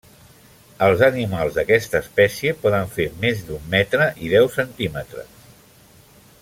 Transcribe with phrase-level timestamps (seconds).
[0.85, 5.49] Els animals d'aquesta espècie poden fer més d'un metre i deu centímetres.